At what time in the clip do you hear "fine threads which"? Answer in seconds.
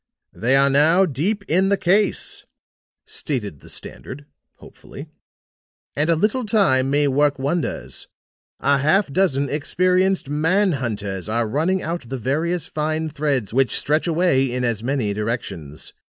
12.67-13.77